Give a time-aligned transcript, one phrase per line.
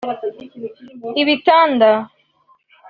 [1.21, 1.91] ibitanda